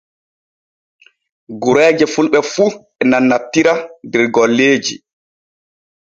[1.61, 2.65] Gureeje fulɓe fu
[3.01, 3.73] e nannantira
[4.11, 4.95] der golleeji.